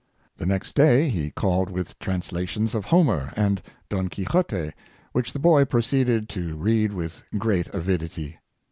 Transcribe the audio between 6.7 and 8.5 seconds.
with great avidity.